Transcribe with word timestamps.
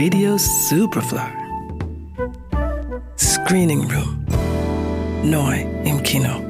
Radio 0.00 0.38
Superfly. 0.38 1.30
Screening 3.16 3.86
Room. 3.86 4.24
Noi 5.22 5.66
im 5.84 6.02
Kino. 6.02 6.40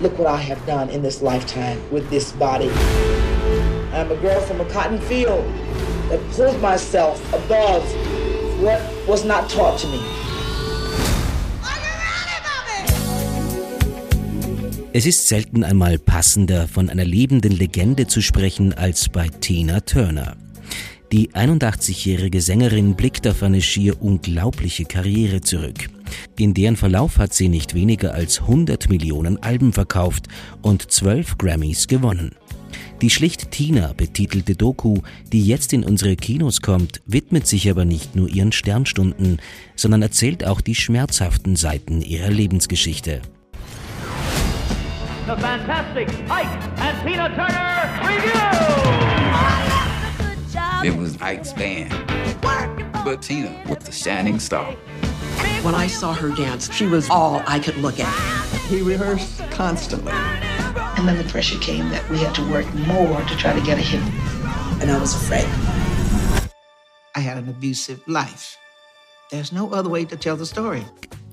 Look 0.00 0.16
what 0.16 0.28
I 0.28 0.36
have 0.36 0.64
done 0.66 0.88
in 0.90 1.02
this 1.02 1.20
lifetime 1.20 1.82
with 1.90 2.08
this 2.10 2.30
body. 2.30 2.70
I'm 3.92 4.08
a 4.12 4.16
girl 4.22 4.40
from 4.42 4.60
a 4.60 4.64
cotton 4.66 5.00
field 5.00 5.44
that 6.10 6.20
pulled 6.30 6.62
myself 6.62 7.18
above 7.34 7.82
what 8.62 8.80
was 9.08 9.24
not 9.24 9.50
taught 9.50 9.80
to 9.80 9.88
me. 9.88 10.23
Es 14.96 15.06
ist 15.06 15.26
selten 15.26 15.64
einmal 15.64 15.98
passender, 15.98 16.68
von 16.68 16.88
einer 16.88 17.04
lebenden 17.04 17.50
Legende 17.50 18.06
zu 18.06 18.22
sprechen, 18.22 18.72
als 18.72 19.08
bei 19.08 19.26
Tina 19.26 19.80
Turner. 19.80 20.36
Die 21.10 21.32
81-jährige 21.32 22.40
Sängerin 22.40 22.94
blickt 22.94 23.26
auf 23.26 23.42
eine 23.42 23.60
schier 23.60 24.00
unglaubliche 24.00 24.84
Karriere 24.84 25.40
zurück. 25.40 25.88
In 26.38 26.54
deren 26.54 26.76
Verlauf 26.76 27.18
hat 27.18 27.34
sie 27.34 27.48
nicht 27.48 27.74
weniger 27.74 28.14
als 28.14 28.42
100 28.42 28.88
Millionen 28.88 29.42
Alben 29.42 29.72
verkauft 29.72 30.28
und 30.62 30.92
12 30.92 31.38
Grammys 31.38 31.88
gewonnen. 31.88 32.30
Die 33.02 33.10
schlicht 33.10 33.50
Tina 33.50 33.94
betitelte 33.94 34.54
Doku, 34.54 35.00
die 35.32 35.44
jetzt 35.44 35.72
in 35.72 35.82
unsere 35.82 36.14
Kinos 36.14 36.62
kommt, 36.62 37.02
widmet 37.04 37.48
sich 37.48 37.68
aber 37.68 37.84
nicht 37.84 38.14
nur 38.14 38.28
ihren 38.28 38.52
Sternstunden, 38.52 39.40
sondern 39.74 40.02
erzählt 40.02 40.46
auch 40.46 40.60
die 40.60 40.76
schmerzhaften 40.76 41.56
Seiten 41.56 42.00
ihrer 42.00 42.30
Lebensgeschichte. 42.30 43.22
The 45.26 45.38
fantastic 45.38 46.08
Ike 46.30 46.46
and 46.80 47.08
Tina 47.08 47.30
Turner 47.30 48.06
review! 48.06 48.42
It 50.84 50.94
was 50.94 51.16
Ike's 51.22 51.54
band, 51.54 51.90
but 52.42 53.22
Tina 53.22 53.58
was 53.66 53.78
the 53.84 53.90
shining 53.90 54.38
star. 54.38 54.72
When 55.62 55.74
I 55.74 55.86
saw 55.86 56.12
her 56.12 56.28
dance, 56.28 56.70
she 56.74 56.84
was 56.84 57.08
all 57.08 57.42
I 57.46 57.58
could 57.58 57.78
look 57.78 58.00
at. 58.00 58.60
He 58.68 58.82
rehearsed 58.82 59.38
constantly. 59.50 60.12
And 60.12 61.08
then 61.08 61.16
the 61.16 61.24
pressure 61.24 61.58
came 61.58 61.88
that 61.88 62.06
we 62.10 62.18
had 62.18 62.34
to 62.34 62.46
work 62.50 62.70
more 62.74 63.22
to 63.22 63.36
try 63.38 63.54
to 63.54 63.64
get 63.64 63.78
a 63.78 63.80
hit. 63.80 64.02
And 64.82 64.90
I 64.90 64.98
was 65.00 65.14
afraid. 65.14 65.48
I 67.14 67.20
had 67.20 67.38
an 67.38 67.48
abusive 67.48 68.06
life. 68.06 68.58
There's 69.30 69.52
no 69.52 69.72
other 69.72 69.88
way 69.88 70.04
to 70.04 70.18
tell 70.18 70.36
the 70.36 70.44
story. 70.44 70.84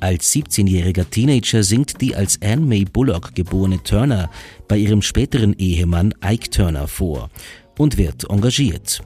Als 0.02 0.34
17-jähriger 0.34 1.10
Teenager 1.10 1.64
singt 1.64 2.02
die 2.02 2.16
als 2.16 2.42
Anne 2.42 2.66
May 2.66 2.84
Bullock 2.84 3.34
geborene 3.34 3.82
Turner 3.82 4.30
bei 4.68 4.78
ihrem 4.78 5.02
späteren 5.02 5.56
Ehemann 5.58 6.14
Ike 6.22 6.50
Turner 6.50 6.90
vor 6.90 7.30
und 7.78 7.98
wird 7.98 8.30
engagiert 8.30 9.02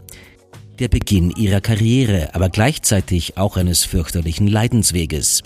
der 0.79 0.87
Beginn 0.87 1.31
ihrer 1.31 1.61
Karriere, 1.61 2.33
aber 2.33 2.49
gleichzeitig 2.49 3.37
auch 3.37 3.57
eines 3.57 3.83
fürchterlichen 3.83 4.47
Leidensweges. 4.47 5.43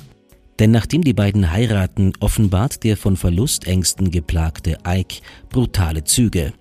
Denn 0.59 0.71
nachdem 0.71 1.03
die 1.03 1.13
beiden 1.13 1.51
heiraten, 1.51 2.13
offenbart 2.19 2.83
der 2.83 2.97
von 2.97 3.15
Verlustängsten 3.15 4.11
geplagte 4.11 4.77
Ike 4.85 5.21
brutale 5.49 6.03
Züge. 6.03 6.53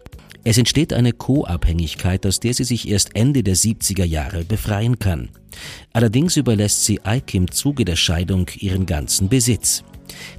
Es 0.44 0.56
entsteht 0.56 0.92
eine 0.92 1.12
Co-Abhängigkeit, 1.12 2.24
aus 2.26 2.40
der 2.40 2.54
sie 2.54 2.64
sich 2.64 2.88
erst 2.88 3.14
Ende 3.14 3.42
der 3.42 3.56
70er 3.56 4.04
Jahre 4.04 4.44
befreien 4.44 4.98
kann. 4.98 5.30
Allerdings 5.92 6.36
überlässt 6.36 6.84
sie 6.84 7.00
Ike 7.06 7.36
im 7.36 7.50
Zuge 7.50 7.84
der 7.84 7.96
Scheidung 7.96 8.46
ihren 8.56 8.86
ganzen 8.86 9.28
Besitz. 9.28 9.82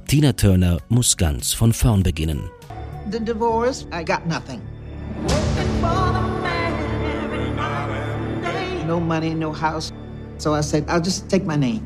Tina 0.08 0.32
Turner 0.32 0.78
muss 0.88 1.16
ganz 1.16 1.52
von 1.52 1.72
vorn 1.72 2.02
beginnen. 2.02 2.50
The 3.10 3.20
divorce, 3.20 3.86
I 3.92 4.04
got 4.04 4.26
nothing. 4.26 4.60
no 8.86 8.98
money, 8.98 9.34
no 9.34 9.52
house. 9.52 9.92
So 10.38 10.52
I 10.52 10.62
said, 10.62 10.84
I'll 10.88 11.00
just 11.00 11.28
take 11.28 11.44
my 11.44 11.56
name. 11.56 11.80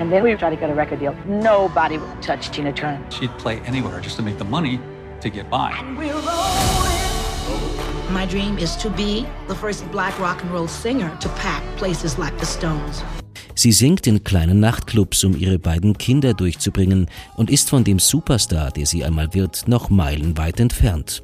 And 0.00 0.10
then 0.10 0.22
we 0.22 0.34
tried 0.34 0.50
to 0.50 0.56
get 0.56 0.70
a 0.70 0.74
record 0.74 1.00
deal. 1.00 1.14
Nobody 1.26 1.98
would 1.98 2.22
touch 2.22 2.50
Tina 2.50 2.72
Turner. 2.72 3.04
She'd 3.10 3.36
play 3.36 3.60
anywhere 3.66 4.00
just 4.00 4.16
to 4.16 4.22
make 4.22 4.38
the 4.38 4.46
money 4.46 4.80
to 5.20 5.28
get 5.28 5.50
by. 5.50 5.72
My 8.10 8.24
dream 8.26 8.56
is 8.56 8.76
to 8.76 8.88
be 8.88 9.26
the 9.46 9.54
first 9.54 9.84
black 9.92 10.18
rock 10.18 10.42
and 10.42 10.50
roll 10.52 10.68
singer 10.68 11.14
to 11.20 11.28
pack 11.36 11.62
places 11.76 12.18
like 12.18 12.34
the 12.38 12.46
Stones. 12.46 13.04
Sie 13.54 13.72
singt 13.72 14.06
in 14.06 14.24
kleinen 14.24 14.58
Nachtclubs, 14.58 15.22
um 15.22 15.36
ihre 15.36 15.58
beiden 15.58 15.98
Kinder 15.98 16.32
durchzubringen 16.32 17.06
und 17.36 17.50
ist 17.50 17.68
von 17.68 17.84
dem 17.84 17.98
Superstar, 17.98 18.70
der 18.70 18.86
sie 18.86 19.04
einmal 19.04 19.34
wird, 19.34 19.68
noch 19.68 19.90
meilenweit 19.90 20.60
entfernt. 20.60 21.22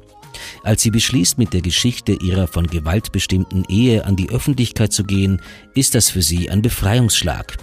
Als 0.61 0.83
sie 0.83 0.91
beschließt, 0.91 1.39
mit 1.39 1.53
der 1.53 1.61
Geschichte 1.61 2.11
ihrer 2.11 2.45
von 2.45 2.67
Gewalt 2.67 3.11
bestimmten 3.11 3.63
Ehe 3.69 4.05
an 4.05 4.15
die 4.15 4.29
Öffentlichkeit 4.29 4.93
zu 4.93 5.03
gehen, 5.03 5.41
ist 5.73 5.95
das 5.95 6.11
für 6.11 6.21
sie 6.21 6.51
ein 6.51 6.61
Befreiungsschlag, 6.61 7.57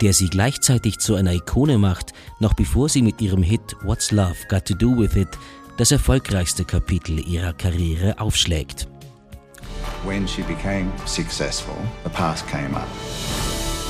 der 0.00 0.12
sie 0.12 0.28
gleichzeitig 0.28 0.98
zu 0.98 1.14
einer 1.14 1.32
Ikone 1.32 1.78
macht, 1.78 2.12
noch 2.40 2.54
bevor 2.54 2.88
sie 2.88 3.02
mit 3.02 3.20
ihrem 3.20 3.42
Hit 3.42 3.76
What's 3.82 4.10
Love 4.10 4.36
Got 4.48 4.64
to 4.66 4.74
Do 4.74 4.96
With 4.96 5.16
It 5.16 5.28
das 5.76 5.92
erfolgreichste 5.92 6.64
Kapitel 6.64 7.18
ihrer 7.18 7.52
Karriere 7.52 8.18
aufschlägt. 8.18 8.88
When 10.04 10.26
she 10.26 10.42
became 10.42 10.90
successful, 11.06 11.76
the 12.04 12.10
past 12.10 12.46
came 12.48 12.74
up. 12.74 12.88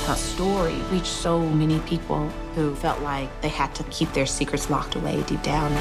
Her 0.07 0.15
story 0.15 0.75
reached 0.91 1.05
so 1.05 1.39
many 1.39 1.79
people 1.79 2.29
who 2.55 2.75
felt 2.75 3.01
like 3.03 3.29
they 3.41 3.51
had 3.51 3.73
to 3.75 3.83
keep 3.91 4.11
their 4.13 4.27
secrets 4.27 4.69
locked 4.69 4.95
away 4.95 5.23
deep 5.27 5.43
down. 5.43 5.71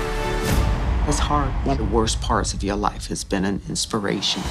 was 1.09 1.19
hard. 1.19 1.51
One 1.65 1.79
of 1.79 1.79
the 1.79 1.97
worst 1.97 2.21
parts 2.21 2.53
of 2.55 2.63
your 2.63 2.77
life 2.77 3.09
has 3.09 3.25
been 3.25 3.45
an 3.45 3.61
inspiration. 3.69 4.43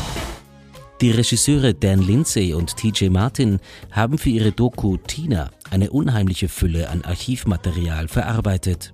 Die 1.00 1.12
Regisseure 1.12 1.74
Dan 1.74 2.02
Lindsay 2.02 2.54
und 2.54 2.76
TJ 2.76 3.12
Martin 3.12 3.60
haben 3.92 4.18
für 4.18 4.30
ihre 4.32 4.52
Doku 4.52 4.98
Tina 4.98 5.52
eine 5.72 5.92
unheimliche 5.92 6.50
Fülle 6.50 6.90
an 6.90 7.04
Archivmaterial 7.04 8.08
verarbeitet. 8.08 8.94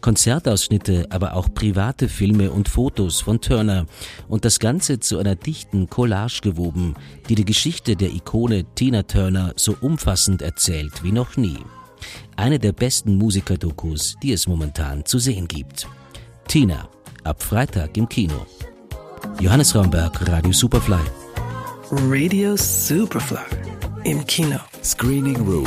Konzertausschnitte, 0.00 1.06
aber 1.10 1.34
auch 1.34 1.54
private 1.54 2.08
Filme 2.08 2.50
und 2.50 2.68
Fotos 2.68 3.20
von 3.20 3.40
Turner 3.40 3.86
und 4.28 4.44
das 4.44 4.58
Ganze 4.58 4.98
zu 4.98 5.18
einer 5.18 5.36
dichten 5.36 5.88
Collage 5.88 6.40
gewoben, 6.42 6.94
die 7.28 7.36
die 7.36 7.44
Geschichte 7.44 7.94
der 7.94 8.10
Ikone 8.10 8.64
Tina 8.74 9.04
Turner 9.04 9.52
so 9.56 9.76
umfassend 9.80 10.42
erzählt 10.42 11.04
wie 11.04 11.12
noch 11.12 11.36
nie. 11.36 11.58
Eine 12.36 12.58
der 12.58 12.72
besten 12.72 13.16
Musikerdokus, 13.16 14.16
die 14.22 14.32
es 14.32 14.48
momentan 14.48 15.04
zu 15.04 15.18
sehen 15.18 15.46
gibt. 15.46 15.86
Tina 16.48 16.88
ab 17.22 17.42
Freitag 17.42 17.96
im 17.96 18.08
Kino. 18.08 18.46
Johannes 19.40 19.74
Raumberg, 19.74 20.28
Radio 20.28 20.52
Superfly. 20.52 20.98
Radio 21.92 22.56
Superfly 22.56 23.38
im 24.04 24.26
Kino. 24.26 24.58
Screening 24.82 25.36
Room 25.36 25.66